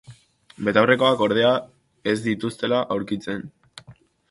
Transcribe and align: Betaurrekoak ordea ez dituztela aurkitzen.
Betaurrekoak 0.67 1.21
ordea 1.25 1.51
ez 2.15 2.17
dituztela 2.25 2.83
aurkitzen. 2.99 3.49